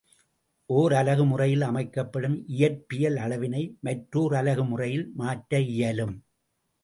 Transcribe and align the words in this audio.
ஒர் 0.69 0.93
அலகு 0.93 1.25
முறையில் 1.25 1.61
அமைக்கப்படும் 1.61 2.37
இயற்பியல் 2.55 3.17
அளவினை 3.17 3.61
மற்றோர் 3.79 4.33
அலகு 4.33 4.63
முறையில் 4.63 5.05
மாற்ற 5.13 5.59
இயலும். 5.75 6.15